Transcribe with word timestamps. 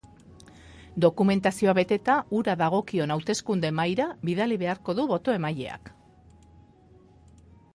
Dokumentazioa 1.03 1.75
beteta, 1.79 2.15
hura 2.37 2.55
dagokion 2.61 3.13
hauteskunde 3.17 3.71
mahaira 3.81 4.07
bidali 4.31 4.57
beharko 4.63 4.97
du 5.01 5.05
boto-emaileak. 5.13 5.93